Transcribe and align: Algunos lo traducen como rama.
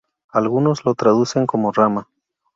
Algunos 0.31 0.83
lo 0.83 0.95
traducen 0.95 1.45
como 1.45 1.71
rama. 1.71 2.07